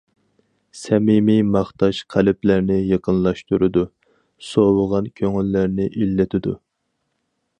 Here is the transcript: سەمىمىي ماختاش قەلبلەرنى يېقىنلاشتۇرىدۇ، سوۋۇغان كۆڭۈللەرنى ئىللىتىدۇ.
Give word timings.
سەمىمىي 0.83 1.41
ماختاش 1.55 1.99
قەلبلەرنى 2.13 2.79
يېقىنلاشتۇرىدۇ، 2.93 3.85
سوۋۇغان 4.47 5.11
كۆڭۈللەرنى 5.21 5.89
ئىللىتىدۇ. 5.91 6.57